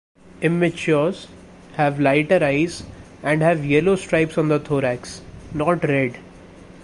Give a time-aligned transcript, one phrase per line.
[0.41, 1.27] Immatures
[1.73, 2.81] have lighter eyes
[3.21, 5.21] and have yellow stripes on the thorax,
[5.53, 6.17] not red.